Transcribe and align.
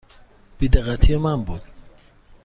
بی 0.59 0.67
دقتی 0.69 1.15
من 1.17 1.43
بود. 1.43 1.61